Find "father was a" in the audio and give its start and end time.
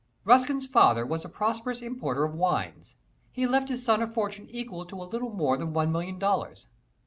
0.65-1.29